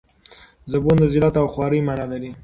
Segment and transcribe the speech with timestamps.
[0.71, 2.31] زبون د ذلت او خوارۍ مانا لري.